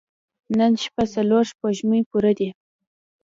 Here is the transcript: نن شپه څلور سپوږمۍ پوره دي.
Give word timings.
نن 0.57 0.73
شپه 0.83 1.03
څلور 1.15 1.43
سپوږمۍ 1.51 2.01
پوره 2.09 2.31
دي. 2.39 2.49